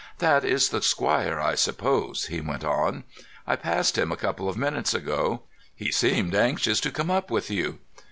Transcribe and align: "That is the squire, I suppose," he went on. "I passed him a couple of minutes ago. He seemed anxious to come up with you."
"That 0.17 0.43
is 0.43 0.69
the 0.69 0.81
squire, 0.81 1.39
I 1.39 1.53
suppose," 1.53 2.25
he 2.25 2.41
went 2.41 2.63
on. 2.63 3.03
"I 3.45 3.55
passed 3.55 3.99
him 3.99 4.11
a 4.11 4.15
couple 4.17 4.49
of 4.49 4.57
minutes 4.57 4.95
ago. 4.95 5.43
He 5.75 5.91
seemed 5.91 6.33
anxious 6.33 6.79
to 6.79 6.91
come 6.91 7.11
up 7.11 7.29
with 7.29 7.51
you." 7.51 7.77